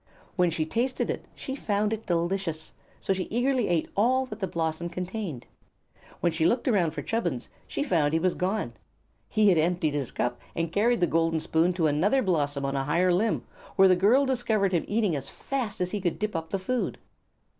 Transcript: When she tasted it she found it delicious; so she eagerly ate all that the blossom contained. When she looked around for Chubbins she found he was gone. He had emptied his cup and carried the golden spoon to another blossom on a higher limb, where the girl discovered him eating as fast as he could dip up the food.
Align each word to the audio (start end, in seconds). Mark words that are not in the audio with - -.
When 0.35 0.49
she 0.49 0.65
tasted 0.65 1.11
it 1.11 1.25
she 1.35 1.55
found 1.55 1.93
it 1.93 2.07
delicious; 2.07 2.71
so 2.99 3.13
she 3.13 3.25
eagerly 3.25 3.67
ate 3.67 3.87
all 3.95 4.25
that 4.25 4.39
the 4.39 4.47
blossom 4.47 4.89
contained. 4.89 5.45
When 6.21 6.31
she 6.31 6.43
looked 6.43 6.67
around 6.67 6.95
for 6.95 7.03
Chubbins 7.03 7.49
she 7.67 7.83
found 7.83 8.11
he 8.11 8.17
was 8.19 8.33
gone. 8.33 8.73
He 9.29 9.49
had 9.49 9.59
emptied 9.59 9.93
his 9.93 10.09
cup 10.09 10.41
and 10.55 10.71
carried 10.71 11.01
the 11.01 11.05
golden 11.05 11.39
spoon 11.39 11.71
to 11.73 11.85
another 11.85 12.23
blossom 12.23 12.65
on 12.65 12.75
a 12.75 12.85
higher 12.85 13.13
limb, 13.13 13.43
where 13.75 13.87
the 13.87 13.95
girl 13.95 14.25
discovered 14.25 14.71
him 14.73 14.85
eating 14.87 15.15
as 15.15 15.29
fast 15.29 15.79
as 15.79 15.91
he 15.91 16.01
could 16.01 16.17
dip 16.17 16.35
up 16.35 16.49
the 16.49 16.57
food. 16.57 16.97